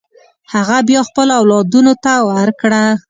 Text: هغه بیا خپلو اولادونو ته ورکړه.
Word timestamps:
هغه 0.53 0.77
بیا 0.87 1.01
خپلو 1.09 1.33
اولادونو 1.39 1.93
ته 2.03 2.13
ورکړه. 2.29 2.83